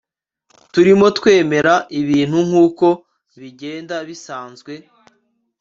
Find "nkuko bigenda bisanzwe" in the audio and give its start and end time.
2.47-4.73